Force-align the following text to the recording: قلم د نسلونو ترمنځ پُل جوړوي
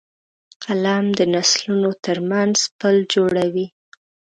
قلم 0.63 1.05
د 1.19 1.21
نسلونو 1.33 1.91
ترمنځ 2.05 2.57
پُل 2.79 2.95
جوړوي 3.13 3.67